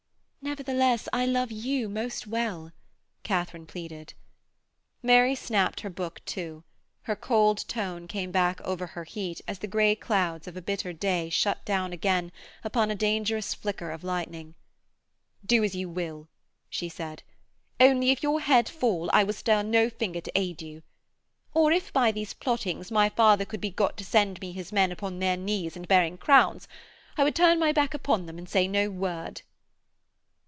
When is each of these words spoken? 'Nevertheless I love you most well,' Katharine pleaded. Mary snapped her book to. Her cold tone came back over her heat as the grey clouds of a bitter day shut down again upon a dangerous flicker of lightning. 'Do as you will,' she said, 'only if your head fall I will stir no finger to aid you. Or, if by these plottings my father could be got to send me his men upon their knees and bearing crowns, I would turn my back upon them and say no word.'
'Nevertheless 0.43 1.07
I 1.13 1.25
love 1.27 1.51
you 1.51 1.87
most 1.87 2.25
well,' 2.25 2.71
Katharine 3.21 3.67
pleaded. 3.67 4.15
Mary 5.03 5.35
snapped 5.35 5.81
her 5.81 5.89
book 5.89 6.19
to. 6.25 6.63
Her 7.03 7.15
cold 7.15 7.59
tone 7.69 8.05
came 8.07 8.31
back 8.31 8.59
over 8.61 8.87
her 8.87 9.03
heat 9.03 9.39
as 9.47 9.59
the 9.59 9.67
grey 9.67 9.93
clouds 9.95 10.47
of 10.47 10.57
a 10.57 10.61
bitter 10.61 10.91
day 10.93 11.29
shut 11.29 11.63
down 11.63 11.93
again 11.93 12.31
upon 12.63 12.89
a 12.91 12.95
dangerous 12.95 13.53
flicker 13.53 13.91
of 13.91 14.03
lightning. 14.03 14.55
'Do 15.45 15.63
as 15.63 15.73
you 15.75 15.87
will,' 15.87 16.27
she 16.71 16.89
said, 16.89 17.21
'only 17.79 18.09
if 18.09 18.23
your 18.23 18.41
head 18.41 18.67
fall 18.67 19.11
I 19.13 19.23
will 19.23 19.33
stir 19.33 19.61
no 19.61 19.91
finger 19.91 20.21
to 20.21 20.31
aid 20.35 20.59
you. 20.61 20.81
Or, 21.53 21.71
if 21.71 21.93
by 21.93 22.11
these 22.11 22.33
plottings 22.33 22.89
my 22.91 23.09
father 23.09 23.45
could 23.45 23.61
be 23.61 23.69
got 23.69 23.95
to 23.97 24.03
send 24.03 24.41
me 24.41 24.51
his 24.53 24.71
men 24.73 24.91
upon 24.91 25.19
their 25.19 25.37
knees 25.37 25.77
and 25.77 25.87
bearing 25.87 26.17
crowns, 26.17 26.67
I 27.15 27.23
would 27.23 27.35
turn 27.35 27.59
my 27.59 27.71
back 27.71 27.93
upon 27.93 28.25
them 28.25 28.39
and 28.39 28.49
say 28.49 28.67
no 28.67 28.89
word.' 28.89 29.43